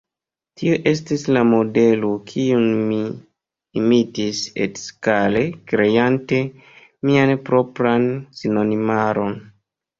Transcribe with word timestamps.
Tiu 0.59 0.77
estis 0.91 1.25
la 1.35 1.43
modelo, 1.49 2.09
kiun 2.31 2.65
mi 2.87 2.97
imitis 3.83 4.41
etskale 4.67 5.45
kreante 5.75 6.43
mian 7.11 7.39
propran 7.53 8.11
sinonimaron. 8.43 9.41